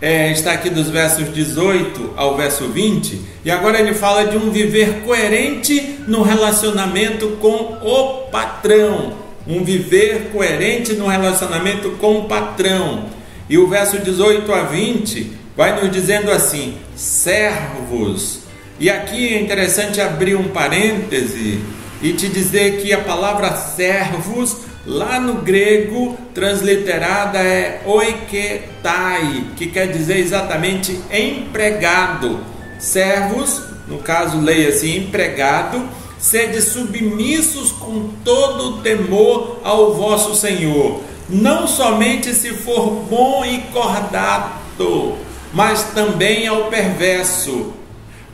é, 0.00 0.30
está 0.32 0.52
aqui 0.52 0.68
dos 0.68 0.90
versos 0.90 1.32
18 1.32 2.12
ao 2.16 2.36
verso 2.36 2.68
20, 2.68 3.20
e 3.44 3.50
agora 3.50 3.80
ele 3.80 3.94
fala 3.94 4.24
de 4.24 4.36
um 4.36 4.50
viver 4.50 5.02
coerente 5.04 6.00
no 6.06 6.22
relacionamento 6.22 7.38
com 7.40 7.78
o 7.82 8.28
patrão. 8.30 9.14
Um 9.46 9.64
viver 9.64 10.30
coerente 10.32 10.92
no 10.94 11.06
relacionamento 11.06 11.92
com 11.92 12.18
o 12.18 12.24
patrão. 12.24 13.06
E 13.48 13.58
o 13.58 13.68
verso 13.68 13.98
18 13.98 14.52
a 14.52 14.62
20 14.62 15.32
vai 15.56 15.80
nos 15.80 15.90
dizendo 15.90 16.30
assim: 16.30 16.76
servos. 16.96 18.40
E 18.78 18.90
aqui 18.90 19.34
é 19.34 19.40
interessante 19.40 20.00
abrir 20.00 20.34
um 20.34 20.48
parêntese 20.48 21.60
e 22.02 22.12
te 22.12 22.28
dizer 22.28 22.82
que 22.82 22.92
a 22.92 22.98
palavra 22.98 23.54
servos, 23.56 24.58
lá 24.84 25.20
no 25.20 25.34
grego, 25.42 26.18
transliterada 26.34 27.38
é 27.38 27.82
oiketai, 27.86 29.44
que 29.56 29.68
quer 29.68 29.86
dizer 29.86 30.18
exatamente 30.18 30.98
empregado. 31.10 32.40
Servos, 32.78 33.62
no 33.86 33.98
caso, 33.98 34.40
leia-se 34.40 34.96
empregado, 34.96 35.88
sede 36.18 36.60
submissos 36.60 37.70
com 37.72 38.10
todo 38.24 38.64
o 38.64 38.82
temor 38.82 39.60
ao 39.62 39.94
vosso 39.94 40.34
Senhor, 40.34 41.00
não 41.28 41.66
somente 41.66 42.34
se 42.34 42.50
for 42.50 42.90
bom 43.08 43.44
e 43.44 43.58
cordato, 43.72 45.16
mas 45.52 45.84
também 45.94 46.46
ao 46.46 46.64
perverso. 46.64 47.72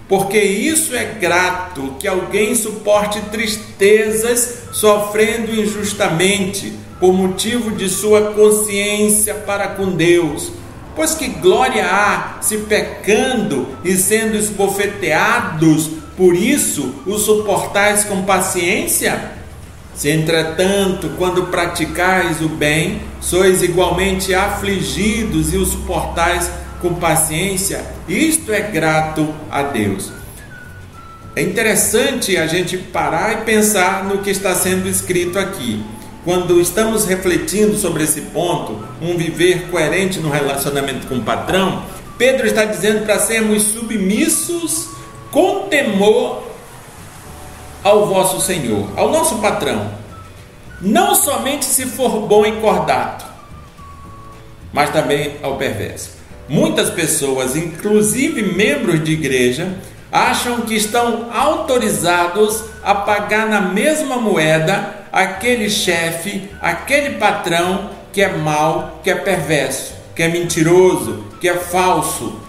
Porque 0.09 0.41
isso 0.41 0.95
é 0.95 1.05
grato 1.05 1.95
que 2.01 2.09
alguém 2.09 2.55
suporte 2.57 3.21
tristezas 3.31 4.65
sofrendo 4.73 5.55
injustamente 5.55 6.73
por 6.99 7.13
motivo 7.13 7.71
de 7.71 7.89
sua 7.89 8.33
consciência 8.33 9.35
para 9.35 9.69
com 9.69 9.93
Deus. 9.93 10.51
Pois 10.97 11.15
que 11.15 11.29
glória 11.29 11.87
há 11.87 12.39
se 12.43 12.59
pecando 12.59 13.69
e 13.85 13.97
sendo 13.97 14.37
esbofeteados, 14.37 15.89
por 16.17 16.35
isso 16.35 16.93
o 17.07 17.17
suportais 17.17 18.05
com 18.05 18.23
paciência? 18.25 19.40
Se 19.95 20.09
entretanto, 20.09 21.11
quando 21.19 21.47
praticais 21.49 22.41
o 22.41 22.49
bem, 22.49 23.03
sois 23.21 23.63
igualmente 23.63 24.35
afligidos 24.35 25.53
e 25.53 25.57
o 25.57 25.67
suportais 25.67 26.51
com 26.81 26.95
paciência, 26.95 27.85
isto 28.09 28.53
é 28.53 28.61
grato 28.61 29.35
a 29.51 29.63
Deus. 29.63 30.11
É 31.37 31.43
interessante 31.43 32.37
a 32.37 32.47
gente 32.47 32.77
parar 32.77 33.33
e 33.33 33.45
pensar 33.45 34.05
no 34.05 34.19
que 34.19 34.31
está 34.31 34.55
sendo 34.55 34.89
escrito 34.89 35.39
aqui. 35.39 35.85
Quando 36.25 36.61
estamos 36.61 37.05
refletindo 37.07 37.77
sobre 37.77 38.05
esse 38.05 38.23
ponto, 38.23 38.85
um 39.01 39.17
viver 39.17 39.69
coerente 39.71 40.19
no 40.19 40.29
relacionamento 40.29 41.07
com 41.07 41.17
o 41.17 41.23
patrão, 41.23 41.85
Pedro 42.19 42.47
está 42.47 42.65
dizendo 42.65 43.07
para 43.07 43.19
sermos 43.19 43.63
submissos 43.63 44.91
com 45.31 45.69
temor 45.69 46.50
ao 47.83 48.07
vosso 48.07 48.41
Senhor, 48.41 48.89
ao 48.97 49.11
nosso 49.11 49.37
patrão. 49.39 49.91
Não 50.81 51.15
somente 51.15 51.65
se 51.65 51.87
for 51.87 52.27
bom 52.27 52.45
e 52.47 52.53
cordato, 52.61 53.25
mas 54.73 54.91
também 54.91 55.37
ao 55.43 55.57
perverso. 55.57 56.19
Muitas 56.49 56.91
pessoas, 56.91 57.55
inclusive 57.55 58.43
membros 58.43 59.05
de 59.05 59.13
igreja, 59.13 59.79
acham 60.11 60.63
que 60.63 60.75
estão 60.75 61.29
autorizados 61.33 62.65
a 62.83 62.95
pagar 62.95 63.47
na 63.47 63.61
mesma 63.61 64.17
moeda 64.17 65.07
aquele 65.13 65.71
chefe, 65.71 66.49
aquele 66.61 67.19
patrão 67.19 67.91
que 68.13 68.23
é 68.23 68.37
mau, 68.37 69.01
que 69.05 69.11
é 69.11 69.15
perverso, 69.15 69.95
que 70.15 70.23
é 70.23 70.29
mentiroso, 70.29 71.25
que 71.41 71.49
é 71.49 71.55
falso. 71.55 72.41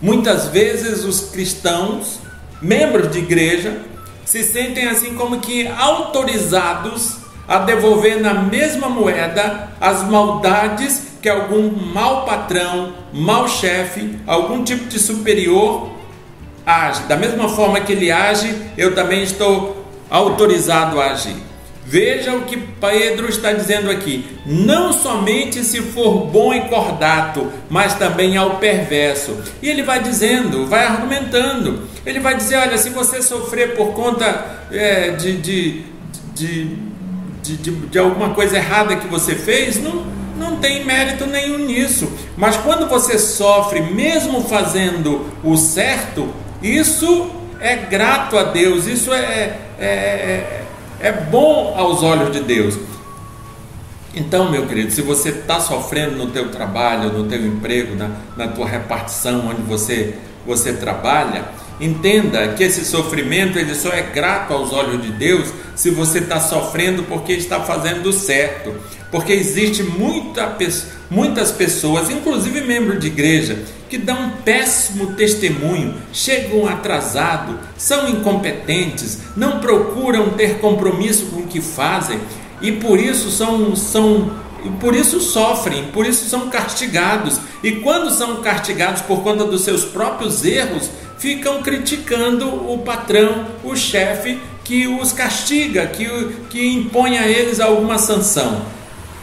Muitas 0.00 0.46
vezes 0.46 1.04
os 1.04 1.30
cristãos, 1.30 2.20
membros 2.62 3.10
de 3.10 3.18
igreja, 3.18 3.80
se 4.28 4.42
sentem 4.42 4.86
assim 4.86 5.14
como 5.14 5.40
que 5.40 5.66
autorizados 5.66 7.16
a 7.48 7.60
devolver 7.60 8.20
na 8.20 8.34
mesma 8.34 8.86
moeda 8.86 9.70
as 9.80 10.06
maldades 10.06 11.12
que 11.22 11.30
algum 11.30 11.70
mau 11.70 12.26
patrão, 12.26 12.92
mau 13.10 13.48
chefe, 13.48 14.18
algum 14.26 14.62
tipo 14.62 14.84
de 14.84 14.98
superior 14.98 15.88
age. 16.66 17.04
Da 17.04 17.16
mesma 17.16 17.48
forma 17.48 17.80
que 17.80 17.92
ele 17.92 18.12
age, 18.12 18.54
eu 18.76 18.94
também 18.94 19.22
estou 19.22 19.82
autorizado 20.10 21.00
a 21.00 21.12
agir. 21.12 21.36
Veja 21.86 22.34
o 22.34 22.42
que 22.42 22.58
Pedro 22.58 23.30
está 23.30 23.54
dizendo 23.54 23.90
aqui: 23.90 24.26
não 24.44 24.92
somente 24.92 25.64
se 25.64 25.80
for 25.80 26.26
bom 26.26 26.52
e 26.52 26.68
cordato, 26.68 27.50
mas 27.70 27.94
também 27.94 28.36
ao 28.36 28.56
perverso. 28.56 29.38
E 29.62 29.70
ele 29.70 29.82
vai 29.82 30.02
dizendo, 30.02 30.66
vai 30.66 30.84
argumentando. 30.84 31.88
Ele 32.08 32.20
vai 32.20 32.34
dizer: 32.34 32.56
olha, 32.56 32.78
se 32.78 32.88
você 32.88 33.20
sofrer 33.20 33.76
por 33.76 33.92
conta 33.92 34.46
é, 34.72 35.10
de, 35.10 35.36
de, 35.36 35.84
de, 36.32 36.76
de, 37.42 37.56
de, 37.58 37.70
de 37.70 37.98
alguma 37.98 38.30
coisa 38.30 38.56
errada 38.56 38.96
que 38.96 39.06
você 39.06 39.34
fez, 39.34 39.78
não, 39.78 40.06
não 40.38 40.56
tem 40.56 40.86
mérito 40.86 41.26
nenhum 41.26 41.58
nisso. 41.58 42.10
Mas 42.34 42.56
quando 42.56 42.88
você 42.88 43.18
sofre, 43.18 43.82
mesmo 43.82 44.42
fazendo 44.44 45.26
o 45.44 45.54
certo, 45.58 46.32
isso 46.62 47.30
é 47.60 47.76
grato 47.76 48.38
a 48.38 48.44
Deus, 48.44 48.86
isso 48.86 49.12
é, 49.12 49.58
é, 49.78 49.86
é, 49.86 50.64
é 51.00 51.12
bom 51.12 51.74
aos 51.76 52.02
olhos 52.02 52.32
de 52.32 52.40
Deus. 52.40 52.74
Então, 54.14 54.50
meu 54.50 54.66
querido, 54.66 54.90
se 54.90 55.02
você 55.02 55.28
está 55.28 55.60
sofrendo 55.60 56.16
no 56.16 56.28
teu 56.30 56.50
trabalho, 56.50 57.12
no 57.12 57.24
teu 57.24 57.44
emprego, 57.44 57.94
na, 57.94 58.10
na 58.34 58.48
tua 58.48 58.66
repartição 58.66 59.46
onde 59.46 59.60
você, 59.60 60.14
você 60.46 60.72
trabalha, 60.72 61.44
entenda 61.80 62.48
que 62.54 62.64
esse 62.64 62.84
sofrimento 62.84 63.58
ele 63.58 63.74
só 63.74 63.90
é 63.90 64.02
grato 64.02 64.52
aos 64.52 64.72
olhos 64.72 65.02
de 65.02 65.12
Deus 65.12 65.48
se 65.74 65.90
você 65.90 66.18
está 66.18 66.40
sofrendo 66.40 67.04
porque 67.04 67.32
está 67.32 67.60
fazendo 67.60 68.12
certo. 68.12 68.74
Porque 69.10 69.32
existe 69.32 69.82
muita, 69.82 70.56
muitas 71.10 71.50
pessoas, 71.50 72.10
inclusive 72.10 72.60
membros 72.60 73.00
de 73.00 73.06
igreja, 73.06 73.58
que 73.88 73.96
dão 73.96 74.20
um 74.20 74.30
péssimo 74.42 75.14
testemunho, 75.14 75.94
chegam 76.12 76.66
atrasados, 76.66 77.56
são 77.76 78.08
incompetentes, 78.08 79.18
não 79.36 79.60
procuram 79.60 80.30
ter 80.30 80.58
compromisso 80.58 81.26
com 81.26 81.40
o 81.40 81.46
que 81.46 81.60
fazem 81.60 82.18
e 82.60 82.72
por 82.72 82.98
isso 82.98 83.30
são, 83.30 83.74
são 83.76 84.30
por 84.80 84.94
isso 84.94 85.20
sofrem, 85.20 85.84
por 85.92 86.06
isso 86.06 86.28
são 86.28 86.48
castigados. 86.48 87.40
E 87.62 87.72
quando 87.72 88.10
são 88.10 88.42
castigados 88.42 89.02
por 89.02 89.22
conta 89.22 89.44
dos 89.44 89.62
seus 89.62 89.84
próprios 89.84 90.44
erros, 90.44 90.90
ficam 91.18 91.62
criticando 91.62 92.48
o 92.48 92.78
patrão, 92.78 93.46
o 93.64 93.76
chefe 93.76 94.38
que 94.64 94.86
os 94.86 95.12
castiga, 95.12 95.86
que, 95.86 96.06
que 96.50 96.66
impõe 96.66 97.18
a 97.18 97.26
eles 97.26 97.60
alguma 97.60 97.98
sanção. 97.98 98.62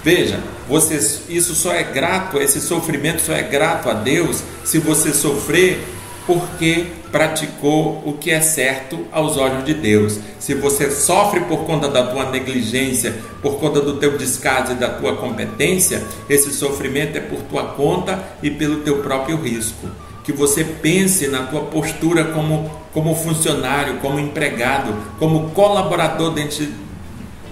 Veja, 0.03 0.39
você, 0.67 0.95
isso 1.29 1.55
só 1.55 1.73
é 1.73 1.83
grato, 1.83 2.39
esse 2.39 2.59
sofrimento 2.59 3.21
só 3.21 3.33
é 3.33 3.43
grato 3.43 3.89
a 3.89 3.93
Deus 3.93 4.41
se 4.63 4.79
você 4.79 5.13
sofrer 5.13 5.83
porque 6.25 6.88
praticou 7.11 8.01
o 8.05 8.13
que 8.13 8.31
é 8.31 8.41
certo 8.41 9.05
aos 9.11 9.38
olhos 9.38 9.63
de 9.63 9.73
Deus. 9.73 10.19
Se 10.39 10.53
você 10.55 10.89
sofre 10.91 11.41
por 11.41 11.65
conta 11.65 11.88
da 11.88 12.07
tua 12.07 12.29
negligência, 12.31 13.15
por 13.41 13.59
conta 13.59 13.79
do 13.79 13.97
teu 13.97 14.17
descaso 14.17 14.73
e 14.73 14.75
da 14.75 14.89
tua 14.89 15.15
competência, 15.15 16.03
esse 16.29 16.51
sofrimento 16.51 17.17
é 17.17 17.21
por 17.21 17.41
tua 17.43 17.63
conta 17.73 18.21
e 18.41 18.49
pelo 18.49 18.77
teu 18.77 18.97
próprio 19.01 19.38
risco. 19.38 19.88
Que 20.23 20.31
você 20.31 20.63
pense 20.63 21.27
na 21.27 21.43
tua 21.43 21.61
postura 21.61 22.25
como, 22.25 22.69
como 22.91 23.15
funcionário, 23.15 23.97
como 23.97 24.19
empregado, 24.19 24.95
como 25.19 25.51
colaborador 25.51 26.31
dentro 26.31 26.65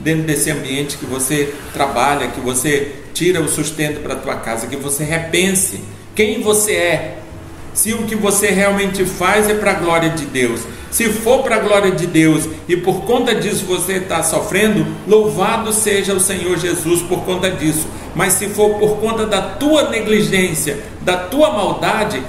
dentro 0.03 0.23
desse 0.23 0.51
ambiente 0.51 0.97
que 0.97 1.05
você 1.05 1.53
trabalha, 1.71 2.27
que 2.27 2.41
você 2.41 2.91
tira 3.13 3.39
o 3.39 3.47
sustento 3.47 4.01
para 4.01 4.15
tua 4.15 4.35
casa, 4.35 4.67
que 4.67 4.75
você 4.75 5.05
repense 5.05 5.79
quem 6.13 6.41
você 6.41 6.73
é. 6.73 7.22
Se 7.73 7.93
o 7.93 8.03
que 8.03 8.15
você 8.15 8.47
realmente 8.47 9.05
faz 9.05 9.49
é 9.49 9.53
para 9.53 9.71
a 9.71 9.75
glória 9.75 10.09
de 10.09 10.25
Deus. 10.25 10.61
Se 10.91 11.09
for 11.09 11.41
para 11.41 11.55
a 11.55 11.59
glória 11.59 11.91
de 11.91 12.05
Deus 12.05 12.47
e 12.67 12.77
por 12.77 13.01
conta 13.01 13.33
disso 13.33 13.65
você 13.65 13.93
está 13.93 14.21
sofrendo, 14.21 14.85
louvado 15.07 15.73
seja 15.73 16.13
o 16.13 16.19
Senhor 16.19 16.57
Jesus 16.57 17.01
por 17.01 17.23
conta 17.25 17.49
disso. 17.49 17.87
Mas 18.15 18.33
se 18.33 18.47
for 18.47 18.75
por 18.79 18.97
conta 18.97 19.25
da 19.25 19.41
tua 19.41 19.89
negligência, 19.89 20.79
da 21.01 21.17
tua 21.17 21.51
maldade, 21.51 22.21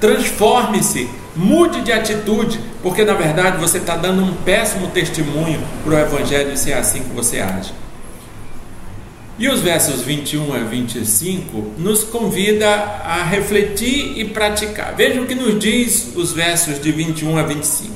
transforme-se, 0.00 1.08
Mude 1.36 1.82
de 1.82 1.92
atitude, 1.92 2.58
porque 2.82 3.04
na 3.04 3.12
verdade 3.12 3.58
você 3.58 3.76
está 3.76 3.94
dando 3.94 4.22
um 4.22 4.32
péssimo 4.36 4.86
testemunho 4.86 5.62
para 5.84 5.94
o 5.94 5.98
Evangelho 5.98 6.56
se 6.56 6.72
é 6.72 6.78
assim 6.78 7.02
que 7.02 7.14
você 7.14 7.40
age. 7.40 7.74
E 9.38 9.48
os 9.48 9.60
versos 9.60 10.00
21 10.00 10.54
a 10.54 10.58
25 10.58 11.74
nos 11.78 12.04
convida 12.04 12.68
a 12.68 13.22
refletir 13.22 14.18
e 14.18 14.24
praticar. 14.24 14.94
Veja 14.96 15.20
o 15.20 15.26
que 15.26 15.34
nos 15.34 15.58
diz 15.58 16.12
os 16.16 16.32
versos 16.32 16.80
de 16.80 16.90
21 16.90 17.36
a 17.36 17.42
25. 17.42 17.92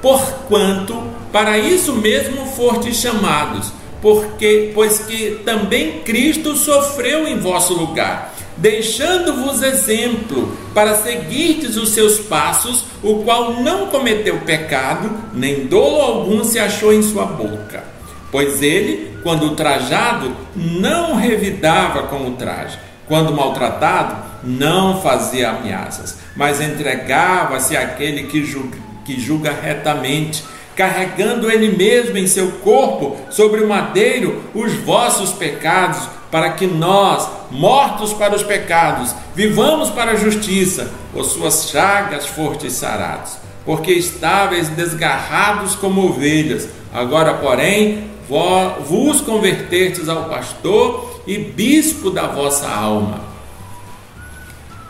Porquanto 0.00 1.02
para 1.32 1.58
isso 1.58 1.94
mesmo 1.94 2.46
fortes 2.46 2.96
chamados, 2.96 3.72
porque 4.00 4.70
pois 4.72 5.00
que 5.00 5.40
também 5.44 6.00
Cristo 6.00 6.54
sofreu 6.54 7.26
em 7.26 7.38
vosso 7.38 7.74
lugar 7.74 8.34
deixando-vos 8.58 9.62
exemplo 9.62 10.56
para 10.74 10.96
seguirdes 10.96 11.76
os 11.76 11.90
seus 11.90 12.18
passos, 12.18 12.84
o 13.02 13.22
qual 13.22 13.62
não 13.62 13.86
cometeu 13.86 14.40
pecado, 14.40 15.10
nem 15.32 15.66
dolo 15.66 16.00
algum 16.00 16.44
se 16.44 16.58
achou 16.58 16.92
em 16.92 17.02
sua 17.02 17.24
boca. 17.24 17.97
Pois 18.30 18.62
ele, 18.62 19.18
quando 19.22 19.54
trajado, 19.54 20.34
não 20.54 21.16
revidava 21.16 22.04
com 22.04 22.28
o 22.28 22.32
traje, 22.32 22.78
quando 23.06 23.32
maltratado, 23.32 24.28
não 24.44 25.00
fazia 25.00 25.50
ameaças, 25.50 26.18
mas 26.36 26.60
entregava-se 26.60 27.76
àquele 27.76 28.24
que 28.24 28.44
julga, 28.44 28.78
que 29.04 29.18
julga 29.18 29.50
retamente, 29.50 30.44
carregando 30.76 31.50
ele 31.50 31.76
mesmo 31.76 32.16
em 32.16 32.26
seu 32.26 32.52
corpo 32.62 33.16
sobre 33.30 33.62
o 33.62 33.68
madeiro 33.68 34.44
os 34.54 34.72
vossos 34.74 35.32
pecados 35.32 36.08
para 36.30 36.50
que 36.50 36.66
nós, 36.66 37.28
mortos 37.50 38.12
para 38.12 38.36
os 38.36 38.42
pecados, 38.42 39.14
vivamos 39.34 39.90
para 39.90 40.12
a 40.12 40.16
justiça, 40.16 40.90
por 41.12 41.24
suas 41.24 41.70
chagas 41.70 42.26
fortes 42.26 42.74
sarados. 42.74 43.32
Porque 43.64 43.92
estáveis 43.92 44.68
desgarrados 44.68 45.74
como 45.74 46.06
ovelhas, 46.06 46.68
agora, 46.92 47.34
porém, 47.34 48.10
vos 48.28 49.20
convertestes 49.22 50.08
ao 50.08 50.28
pastor 50.28 51.22
e 51.26 51.38
bispo 51.38 52.10
da 52.10 52.26
vossa 52.26 52.68
alma. 52.68 53.26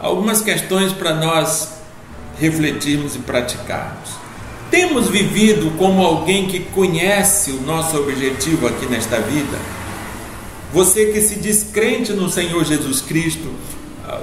algumas 0.01 0.41
questões 0.41 0.93
para 0.93 1.13
nós 1.15 1.79
refletirmos 2.39 3.17
e 3.17 3.19
praticarmos. 3.19 4.11
Temos 4.71 5.09
vivido 5.09 5.77
como 5.77 6.05
alguém 6.05 6.47
que 6.47 6.61
conhece 6.61 7.51
o 7.51 7.63
nosso 7.63 7.97
objetivo 7.97 8.67
aqui 8.67 8.87
nesta 8.87 9.19
vida? 9.19 9.59
Você 10.73 11.07
que 11.07 11.21
se 11.21 11.37
diz 11.37 11.65
crente 11.73 12.13
no 12.13 12.29
Senhor 12.29 12.65
Jesus 12.65 13.01
Cristo, 13.01 13.51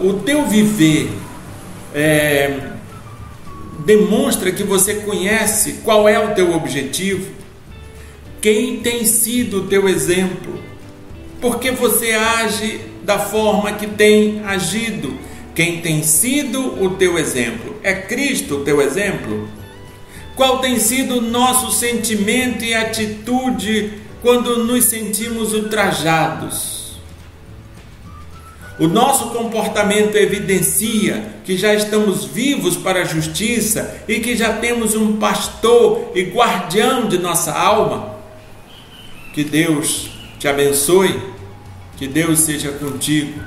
o 0.01 0.13
teu 0.13 0.45
viver 0.45 1.11
é, 1.93 2.69
demonstra 3.85 4.51
que 4.51 4.63
você 4.63 4.95
conhece 4.95 5.81
qual 5.83 6.07
é 6.07 6.19
o 6.19 6.33
teu 6.33 6.55
objetivo, 6.55 7.34
quem 8.45 8.77
tem 8.77 9.07
sido 9.07 9.61
o 9.61 9.67
teu 9.67 9.89
exemplo, 9.89 10.59
porque 11.41 11.71
você 11.71 12.11
age 12.11 12.79
da 13.01 13.17
forma 13.17 13.71
que 13.71 13.87
tem 13.87 14.43
agido, 14.45 15.17
quem 15.55 15.81
tem 15.81 16.03
sido 16.03 16.79
o 16.79 16.91
teu 16.91 17.17
exemplo? 17.17 17.75
É 17.81 17.95
Cristo 17.95 18.57
o 18.57 18.63
teu 18.63 18.79
exemplo? 18.83 19.49
Qual 20.35 20.59
tem 20.59 20.77
sido 20.77 21.17
o 21.17 21.21
nosso 21.21 21.71
sentimento 21.71 22.63
e 22.63 22.75
atitude 22.75 23.93
quando 24.21 24.63
nos 24.63 24.85
sentimos 24.85 25.51
ultrajados? 25.51 26.99
O 28.77 28.87
nosso 28.87 29.31
comportamento 29.31 30.17
evidencia 30.17 31.33
que 31.43 31.57
já 31.57 31.73
estamos 31.73 32.25
vivos 32.25 32.77
para 32.77 33.01
a 33.01 33.05
justiça 33.05 34.03
e 34.07 34.19
que 34.19 34.37
já 34.37 34.53
temos 34.53 34.93
um 34.93 35.17
pastor 35.17 36.11
e 36.13 36.21
guardião 36.25 37.07
de 37.07 37.17
nossa 37.17 37.51
alma. 37.51 38.14
Que 39.35 39.43
Deus 39.43 40.11
te 40.39 40.47
abençoe, 40.47 41.19
que 41.97 42.07
Deus 42.07 42.39
seja 42.39 42.71
contigo 42.71 43.37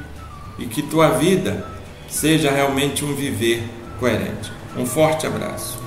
e 0.58 0.66
que 0.66 0.82
tua 0.82 1.12
vida 1.12 1.66
seja 2.10 2.50
realmente 2.50 3.06
um 3.06 3.14
viver 3.14 3.62
coerente. 3.98 4.52
Um 4.76 4.84
forte 4.84 5.26
abraço. 5.26 5.77